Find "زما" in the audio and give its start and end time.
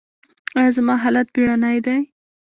0.77-0.95